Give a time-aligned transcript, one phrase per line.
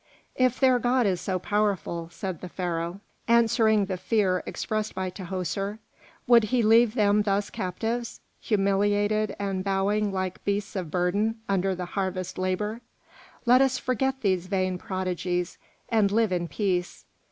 [0.35, 5.77] "If their god is so powerful," said the Pharaoh, answering the fear expressed by Tahoser,
[6.25, 11.85] "would he leave them thus captives, humiliated and bowing like beasts of burden under the
[11.85, 12.81] harvest labour?
[13.45, 17.05] Let us forget these vain prodigies and live in peace.